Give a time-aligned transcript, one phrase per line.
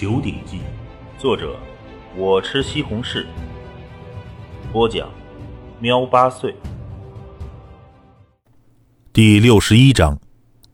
[0.00, 0.58] 九鼎记》，
[1.20, 1.58] 作者
[2.16, 3.26] 我吃西红柿，
[4.72, 5.10] 播讲
[5.80, 6.54] 喵八岁。
[9.12, 10.16] 第六十一章：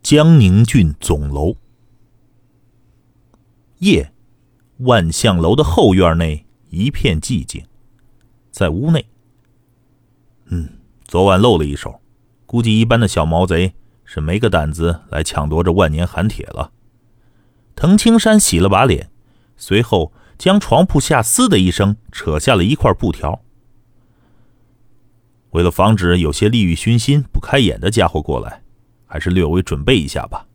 [0.02, 1.56] 江宁郡总楼。
[3.78, 4.12] 夜，
[4.80, 7.64] 万象楼的后院内一片寂静，
[8.50, 9.06] 在屋内，
[10.50, 10.68] 嗯，
[11.06, 11.98] 昨晚露了一手，
[12.44, 13.72] 估计一般的小毛贼
[14.04, 16.70] 是没个胆子来抢夺这万年寒铁了。
[17.74, 19.08] 滕青山洗了把脸。
[19.66, 23.40] 随后，将床铺下“嘶”的一声扯下了一块布条。
[25.52, 28.62] 为了防止有些利欲熏心、不开眼的家伙过来，
[29.06, 30.46] 还是略微准备一下吧。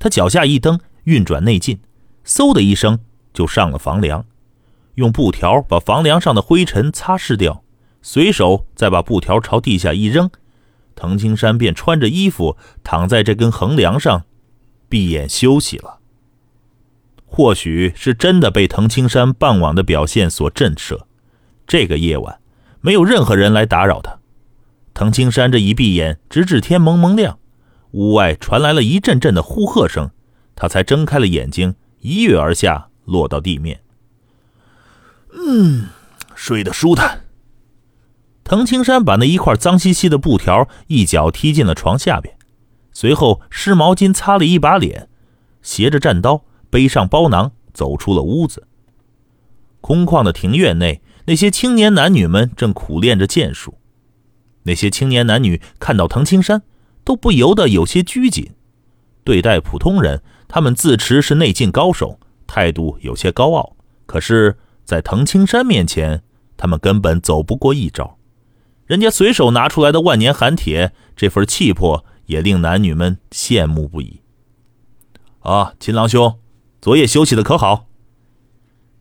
[0.00, 1.78] 他脚下一蹬，运转内劲，
[2.26, 2.98] 嗖的一声
[3.32, 4.26] 就上了房梁，
[4.96, 7.62] 用布条把房梁上的灰尘擦拭掉，
[8.02, 10.28] 随手再把布条朝地下一扔，
[10.96, 14.24] 滕青山便穿着衣服躺在这根横梁上，
[14.88, 16.00] 闭眼休息了。
[17.34, 21.04] 或许是真的被藤青山傍晚的表现所震慑，
[21.66, 22.40] 这个夜晚
[22.82, 24.18] 没有任何人来打扰他。
[24.92, 27.38] 藤青山这一闭眼，直至天蒙蒙亮，
[27.92, 30.10] 屋外传来了一阵阵的呼喝声，
[30.54, 33.80] 他才睁开了眼睛，一跃而下，落到地面。
[35.32, 35.86] 嗯，
[36.34, 37.24] 睡得舒坦。
[38.44, 42.36] 藤青山把那一块脏兮兮的布条一脚踢进了床下边，
[42.92, 45.08] 随后湿毛巾擦了一把脸，
[45.62, 46.44] 携着战刀。
[46.72, 48.66] 背上包囊，走出了屋子。
[49.82, 53.74] 空旷的庭院内，那些青年男女们正苦练着剑术。
[54.62, 56.62] 那些青年男女看到藤青山，
[57.04, 58.52] 都不由得有些拘谨。
[59.22, 63.76] 对待普通人，他们自持是内劲高手，态度有些高傲；
[64.06, 66.22] 可是，在藤青山面前，
[66.56, 68.16] 他们根本走不过一招。
[68.86, 74.22] 人家随手拿出来的万年寒铁，这份气魄也令男女们羡慕不已。
[75.40, 76.38] 啊，秦郎兄！
[76.82, 77.86] 昨夜休息的可好？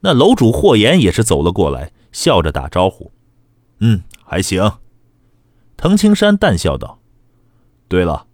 [0.01, 3.11] 那楼主霍言也是走了过来，笑着打招呼
[3.81, 4.73] ：“嗯，还行。”
[5.77, 6.99] 滕青山淡笑道
[7.89, 8.27] ：“对了，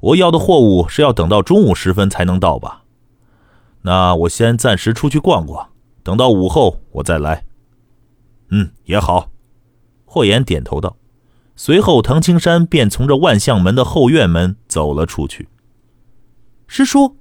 [0.00, 2.84] 我要的货物是要等到中午时分才能到吧？
[3.82, 5.68] 那我先暂时出去逛逛，
[6.02, 7.44] 等到午后我再来。
[8.48, 9.30] ”“嗯，也好。”
[10.06, 10.96] 霍言点头道。
[11.56, 15.50] 随后，滕青山便从这万象门的后院门走了出去。
[16.66, 17.18] 师叔。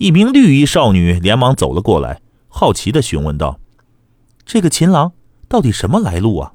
[0.00, 3.60] 一名绿衣少女连忙走了过来，好奇的询问道
[4.46, 5.12] ：“这个秦郎
[5.46, 6.54] 到底什么来路啊？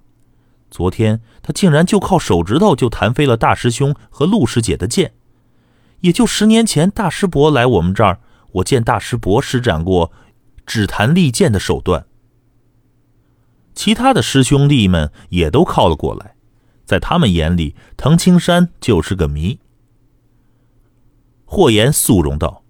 [0.71, 5.13] 昨天他竟然就靠手指头就弹飞了大师兄和陆师姐的剑。
[5.99, 8.19] 也就十年前大师伯来我们这儿，
[8.53, 10.11] 我见大师伯施展过
[10.65, 12.07] 指弹利剑的手段。
[13.75, 16.33] 其他的师兄弟们也都靠了过来，
[16.83, 19.59] 在他们眼里，藤青山就是个谜。”
[21.45, 22.63] 霍言肃容道。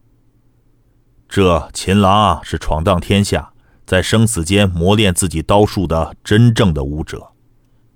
[1.36, 3.52] 这秦郎是闯荡天下，
[3.86, 7.34] 在生死间磨练自己刀术的真正的武者。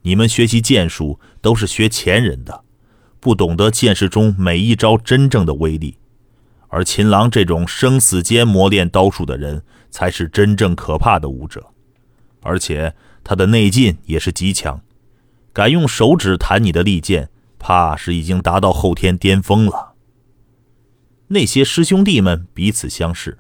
[0.02, 2.66] 你们学习剑术都是学前人的，
[3.22, 5.96] 不懂得剑士中每一招真正的威力。
[6.68, 11.66] 而秦郎这种生死间磨练刀术的人，才是真正可怕的武者。
[12.42, 14.82] 而且他的内劲也是极强，
[15.54, 19.89] 敢用手指弹你的利剑，怕是已经达到后天巅峰了。
[21.32, 23.38] 那些师兄弟们彼此相视，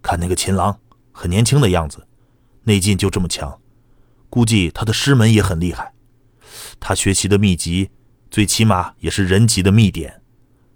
[0.00, 0.78] 看那个秦郎
[1.10, 2.06] 很年轻的样子，
[2.62, 3.60] 内劲就这么强，
[4.30, 5.92] 估计他的师门也很厉害。
[6.78, 7.90] 他学习的秘籍，
[8.30, 10.22] 最起码也是人级的秘典，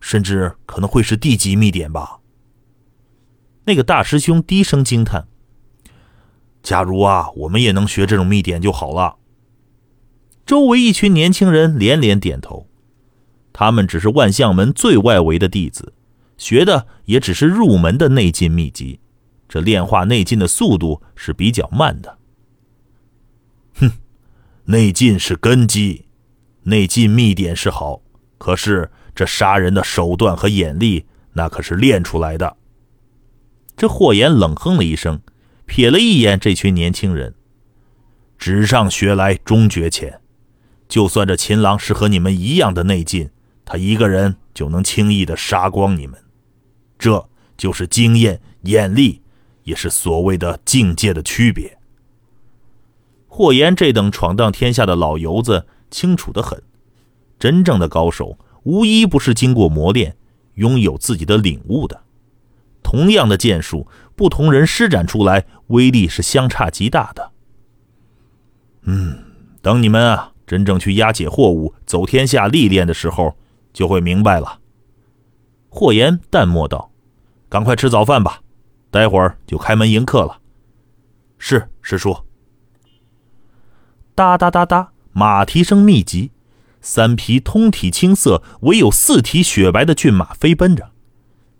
[0.01, 2.19] 甚至可能会是地级秘典吧。
[3.67, 5.29] 那个大师兄低声惊叹
[6.61, 9.19] ：“假如啊，我们也能学这种秘典就好了。”
[10.45, 12.69] 周围一群年轻人连连点头。
[13.59, 15.95] 他们只是万象门最外围的弟子，
[16.37, 19.01] 学的也只是入门的内劲秘籍，
[19.49, 22.19] 这炼化内劲的速度是比较慢的。
[23.77, 23.91] 哼，
[24.67, 26.05] 内劲是根基，
[26.65, 28.03] 内劲秘典是好，
[28.37, 32.59] 可是这杀人的手段和眼力，那可是练出来的。
[33.75, 35.23] 这霍言冷哼了一声，
[35.67, 37.35] 瞥了一眼这群年轻人，
[38.37, 40.21] 纸上学来终觉浅，
[40.87, 43.31] 就算这秦郎是和你们一样的内劲。
[43.69, 46.17] 他一个人就能轻易的杀光你们，
[46.97, 49.21] 这就是经验、眼力，
[49.65, 51.77] 也是所谓的境界的区别。
[53.27, 56.63] 霍言这等闯荡天下的老油子清楚的很，
[57.41, 60.17] 真正的高手无一不是经过磨练，
[60.55, 62.01] 拥有自己的领悟的。
[62.85, 67.33] 同样的剑术，不同人施展出来，威力是相差极大的。
[68.83, 69.19] 嗯，
[69.61, 73.37] 等你们啊，真正去押解货物、走天下历练的时候。
[73.77, 74.59] 就会明白了。
[75.69, 76.91] 霍言淡漠道
[77.47, 78.41] ：“赶快吃早饭吧，
[78.91, 80.41] 待会儿就开门迎客了。
[81.37, 82.17] 是师叔。
[84.15, 86.31] 哒哒哒哒，马蹄声密集，
[86.81, 90.93] 三匹通体青色、唯有四蹄雪白的骏马飞奔着。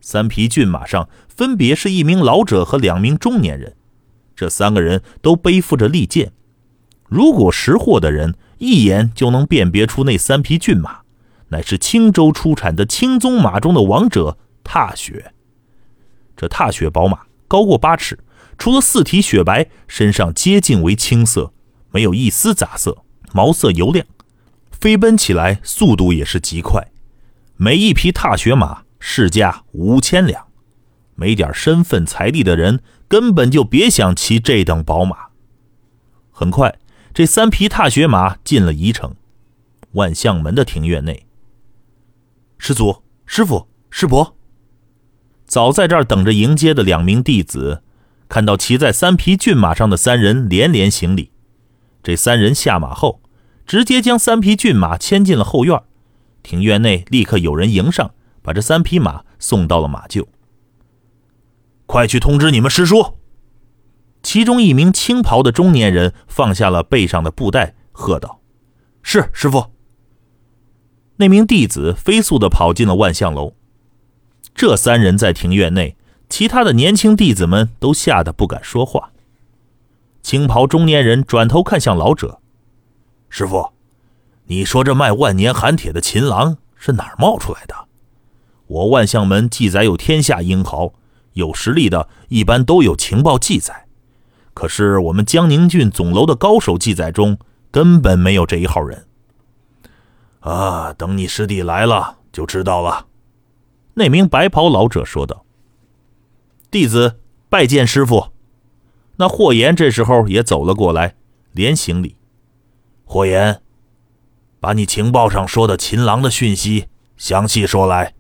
[0.01, 3.77] 三匹骏马上分别是一名老者和两名中年人，
[4.35, 6.33] 这三个人都背负着利剑。
[7.11, 11.01] 如果识货的人一眼就能辨别出那三匹骏马，
[11.49, 15.33] 乃是青州出产的青鬃马中的王者踏雪。
[16.37, 18.19] 这踏雪宝马高过八尺，
[18.59, 21.53] 除了四蹄雪白，身上接近为青色，
[21.91, 22.99] 没有一丝杂色，
[23.33, 24.07] 毛色油亮，
[24.71, 26.89] 飞奔起来速度也是极快。
[27.57, 30.47] 每一匹踏雪马市价五千两，
[31.15, 35.29] 没点身份财力的人根本就别想骑这等宝马。
[36.31, 36.79] 很快。
[37.15, 39.15] 这三匹踏雪马进了宜城，
[39.93, 41.27] 万象门的庭院内。
[42.59, 44.37] 师祖、师傅、师伯，
[45.47, 47.83] 早在这儿等着迎接的两名弟子，
[48.29, 51.31] 看到骑在三匹骏马上的三人，连连行礼。
[52.03, 53.21] 这三人下马后，
[53.67, 55.81] 直接将三匹骏马牵进了后院。
[56.43, 58.13] 庭院内立刻有人迎上，
[58.43, 60.27] 把这三匹马送到了马厩。
[61.87, 63.19] 快去通知你们师叔。
[64.23, 68.41] 其中一名青袍的中年人放下了背上的布袋，喝道
[69.03, 69.67] ：“是师傅。”
[71.17, 73.55] 那名弟子飞速地跑进了万象楼。
[74.55, 75.97] 这三人在庭院内，
[76.29, 79.11] 其他的年轻弟子们都吓得不敢说话。
[80.23, 82.41] 青袍中年人转头看向老者
[83.29, 83.71] ：“师傅，
[84.47, 87.75] 你说这卖万年寒铁的秦郎是哪儿冒出来的？
[88.67, 90.93] 我万象门记载有天下英豪，
[91.35, 93.87] 有实力的，一般都有情报记载。”
[94.53, 97.39] 可是我们江宁郡总楼的高手记载中
[97.71, 99.06] 根本没有这一号人。
[100.51, 103.07] 啊，等你师弟来了就知道了。”
[103.95, 105.45] 那名白袍老者说道。
[106.71, 108.29] “弟子拜见师傅。”
[109.19, 111.17] 那霍炎这时候也走了过来，
[111.53, 112.17] 连行礼。
[113.05, 113.61] 霍炎，
[114.61, 118.15] 把你情报上说的秦郎的讯息详细说来。”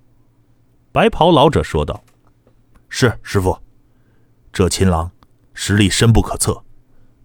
[0.91, 2.03] 白袍老者说道。
[2.89, 3.59] “是师傅，
[4.53, 5.11] 这秦郎。”
[5.59, 6.63] 实力深不可测，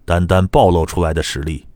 [0.06, 1.66] 单单暴露出来的实力，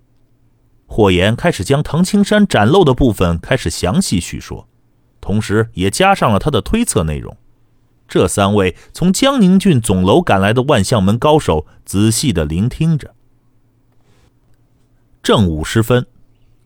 [0.86, 4.66] 霍言开始将藤青山展露的部分开始详细叙说，
[5.20, 7.36] 同时也加上了他的推测内容。
[8.08, 13.14] 这三位从江宁郡总楼赶来的万象门高手仔细的聆听着。
[15.22, 16.06] 正午时分，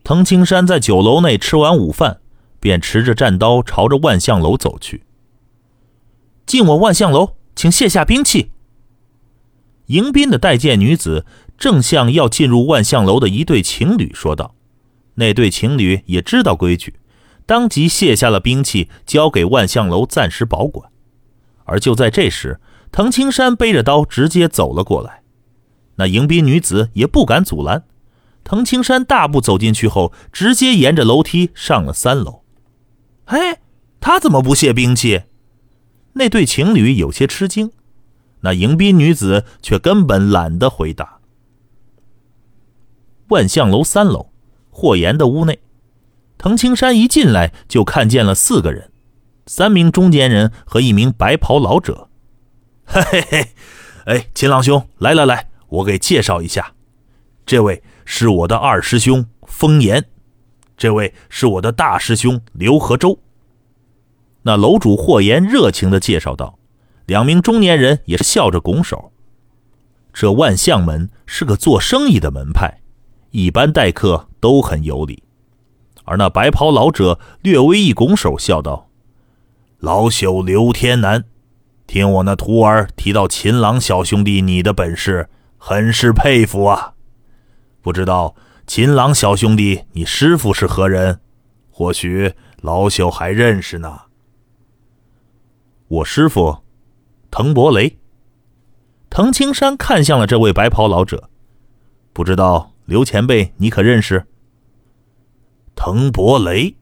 [0.03, 2.19] 藤青山在酒楼内吃完午饭，
[2.59, 5.03] 便持着战刀朝着万象楼走去。
[6.45, 8.51] 进我万象楼，请卸下兵器。
[9.87, 11.25] 迎宾的待见女子
[11.61, 14.55] 正向要进入万象楼的一对情侣说道
[15.13, 16.95] ：“那对情侣也知道规矩，
[17.45, 20.89] 当即卸下了兵器，交给万象楼暂时保管。
[21.65, 22.59] 而就在这时，
[22.91, 25.21] 藤青山背着刀直接走了过来，
[25.97, 27.83] 那迎宾女子也不敢阻拦。
[28.43, 32.41] 藤青山大步走进去后，直接沿着楼梯上了三楼。
[33.25, 33.59] 哎，
[33.99, 35.25] 他怎么不卸兵器？
[36.13, 37.71] 那对情侣有些吃惊。
[38.39, 41.20] 那迎宾女子却根本懒得回答。
[43.31, 44.29] 万象楼三楼，
[44.69, 45.59] 霍岩的屋内，
[46.37, 48.91] 藤青山一进来就看见了四个人，
[49.47, 52.09] 三名中年人和一名白袍老者。
[52.83, 53.47] 嘿嘿嘿，
[54.03, 56.73] 哎，秦郎兄，来来来，我给介绍一下，
[57.45, 60.03] 这位是我的二师兄风岩，
[60.75, 63.17] 这位是我的大师兄刘和洲。
[64.41, 66.59] 那楼主霍言热情的介绍道。
[67.07, 69.11] 两名中年人也是笑着拱手。
[70.13, 72.80] 这万象门是个做生意的门派，
[73.31, 75.23] 一般待客都很有礼。
[76.05, 78.89] 而那白袍老者略微一拱手，笑道
[79.79, 81.25] ：“老朽刘天南，
[81.87, 86.93] 听我那徒儿提到秦郎小兄弟你的本事，很是佩服啊。
[87.81, 88.35] 不知道
[88.67, 91.19] 秦郎小兄弟你师傅是何人？
[91.69, 94.01] 或许老朽还认识呢。
[95.87, 96.59] 我师傅。”
[97.33, 97.97] 滕伯雷，
[99.09, 101.29] 滕青山看向了这位白袍老者，
[102.11, 104.25] 不知道刘前辈你可认识？
[105.77, 106.75] 滕伯雷。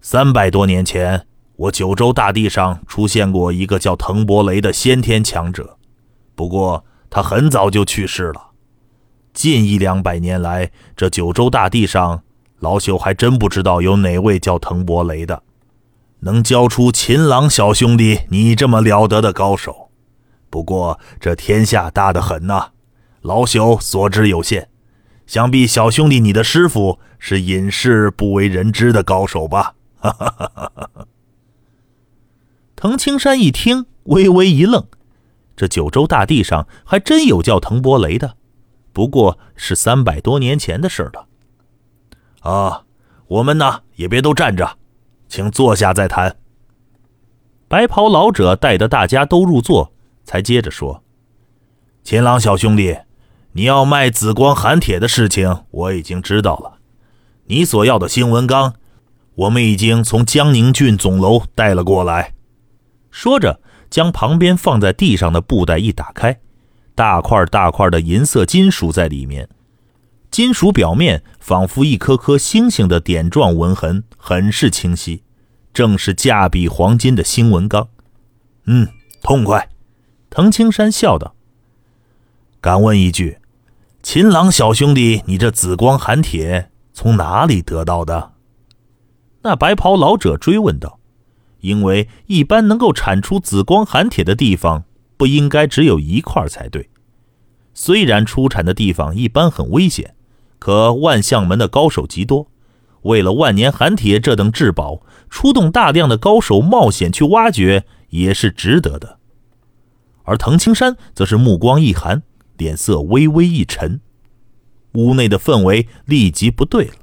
[0.00, 5.76] 三百多年前，我九州大地上出现过一个叫滕伯雷的先天强者，
[6.36, 8.52] 不过他很早就去世了。
[9.32, 12.22] 近一两百年来，这九州大地上，
[12.60, 15.42] 老朽还真不知道有哪位叫滕伯雷的。
[16.20, 19.90] 能教出秦朗小兄弟你这么了得的高手，
[20.48, 22.70] 不过这天下大得很呐，
[23.22, 24.68] 老朽所知有限，
[25.26, 29.74] 想必小兄弟你的师傅是隐世不为人知的高手吧？
[29.98, 31.06] 哈哈哈哈哈！
[32.74, 34.86] 藤青山一听，微微一愣，
[35.54, 38.36] 这九州大地上还真有叫滕伯雷的，
[38.94, 41.26] 不过是三百多年前的事了。
[42.40, 42.84] 啊，
[43.26, 44.78] 我们呢也别都站着，
[45.28, 46.38] 请坐下再谈。
[47.68, 49.92] 白袍老者带得大家都入座，
[50.24, 51.04] 才接着说
[52.02, 52.96] ：“秦朗小兄弟，
[53.52, 56.78] 你要卖紫光寒铁的事情我已经知道了。
[57.46, 58.74] 你所要的星文钢，
[59.34, 62.34] 我们已经从江宁郡总楼带了过来。”
[63.10, 63.60] 说着。
[63.90, 66.38] 将旁边放在地上的布袋一打开，
[66.94, 69.48] 大块大块的银色金属在里面，
[70.30, 75.24] 金属表面仿佛一颗颗星星的点状纹痕，很是清晰，
[75.74, 77.88] 正是价比黄金的星纹钢。
[78.66, 78.86] 嗯，
[79.24, 79.68] 痛快。
[80.30, 81.34] 藤青山笑道
[82.62, 83.39] ：“敢问一句，
[84.02, 88.32] 秦朗小兄弟，你这紫光寒铁从哪里得到的？”
[89.42, 90.98] 那白袍老者追问道。
[91.60, 94.84] 因为一般能够产出紫光寒铁的地方，
[95.18, 96.88] 不应该只有一块才对。
[97.74, 100.14] 虽然出产的地方一般很危险，
[100.58, 102.46] 可万象门的高手极多，
[103.02, 109.18] 为了万年寒铁这等至宝，出动大量的高手冒险去挖掘也是值得的。
[110.22, 112.22] 而藤青山则是目光一寒，
[112.60, 114.02] 脸色微微一沉，
[114.92, 116.94] 屋内的氛围立即不对了。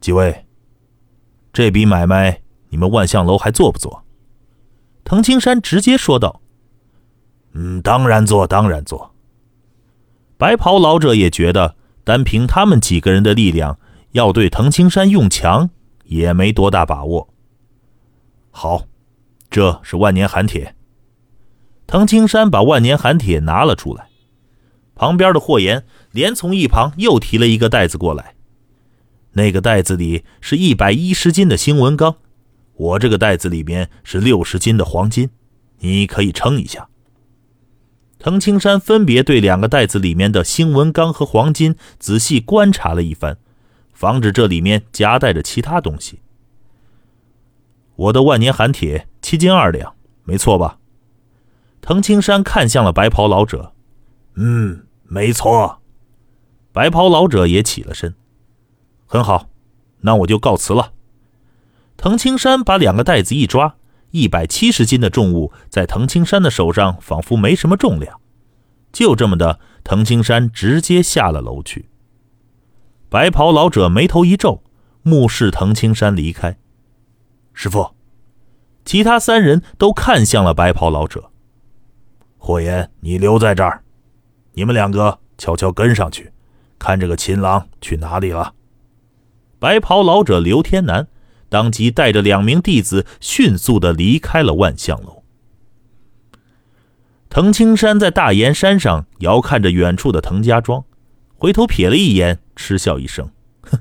[0.00, 0.44] 几位，
[1.52, 2.40] 这笔买卖。
[2.70, 4.02] 你们万象楼还做不做？
[5.04, 6.40] 藤青山直接说道
[7.54, 9.14] ：“嗯，当然做，当然做。”
[10.36, 13.78] 白袍老者也觉得，单凭他们几个人的力量，
[14.10, 15.70] 要对藤青山用强
[16.06, 17.28] 也没多大把握。
[18.50, 18.88] 好，
[19.48, 20.74] 这是万年寒铁。
[21.86, 24.08] 藤青山把万年寒铁拿了出来，
[24.94, 28.34] 旁边的霍言连从一旁又提了一个袋子过来，
[29.32, 32.16] 那个袋子里是一百一十斤的星纹钢。
[32.76, 35.30] 我这个袋子里面是六十斤的黄金，
[35.80, 36.88] 你可以称一下。
[38.18, 43.36] 藤青山分别对两个袋子里面的星纹钢和黄金仔细观察了一番，
[43.92, 46.20] 防止这里面夹带着其他东西。
[47.96, 50.78] 我的万年寒铁七斤二两，没错吧？
[51.82, 53.73] 藤青山看向了白袍老者，
[54.34, 55.80] 嗯，没错。
[56.72, 58.14] 白袍老者也起了身，
[59.06, 59.48] 很好，
[60.00, 60.92] 那我就告辞了。
[61.96, 63.76] 藤青山把两个袋子一抓，
[64.10, 68.20] 一百七十斤的重物在藤青山的手上仿佛没什么重量，
[68.92, 71.88] 就这么的，藤青山直接下了楼去。
[73.08, 74.64] 白袍老者眉头一皱，
[75.02, 76.58] 目视藤青山离开。
[77.52, 77.94] 师傅，
[78.84, 81.30] 其他三人都看向了白袍老者。
[82.36, 83.83] 霍言，你留在这儿，
[84.54, 86.32] 你们两个悄悄跟上去，
[86.78, 88.54] 看这个秦郎去哪里了。
[89.58, 91.06] 白袍老者刘天南。
[91.50, 95.22] 当即带着两名弟子迅速的离开了万象楼。
[97.30, 100.84] 藤青山在大岩山上遥看着远处的藤家庄，
[101.36, 103.30] 回头瞥了一眼，嗤笑一声
[103.70, 103.78] ：“哼，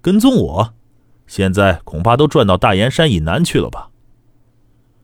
[0.00, 0.74] 跟踪我，
[1.28, 3.90] 现在恐怕都转到大岩山以南去了吧？”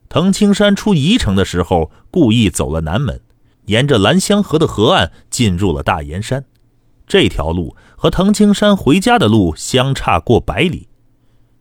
[0.08, 3.20] 藤青山出宜城的时候，故意走了南门，
[3.68, 6.44] 沿着兰香河的河岸进入了大岩山。
[7.06, 10.88] 这条路和藤青山回家的路相差过百里。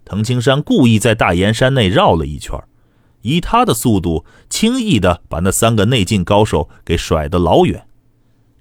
[0.03, 2.57] 藤青山故意在大岩山内绕了一圈，
[3.21, 7.87] 以他的速度，轻易的把那三个内劲高手给甩得老远。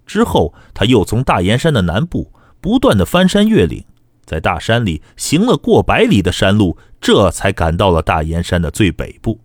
[0.05, 3.85] 之后，他又从大岩山的南部不断的翻山越岭，
[4.25, 9.41] 在大山里行了过百里的山路，这才赶到了大岩山的最北部。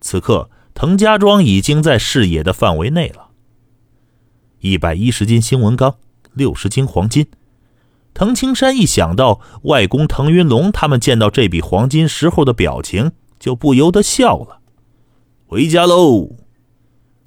[0.00, 3.28] 此刻，滕家庄已经在视野的范围内了。
[4.58, 5.96] 一百一十斤新闻钢，
[6.32, 7.26] 六十斤黄金。
[8.12, 14.60] 滕青山一想到外公滕云龙他们见到这笔黄金时候的表情，就不由得笑了。
[15.46, 16.36] 回家喽！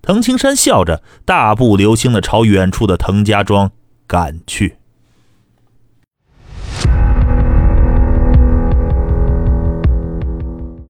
[0.01, 3.71] 滕青山笑着，大步流星地朝远处的滕家庄
[4.05, 4.77] 赶去。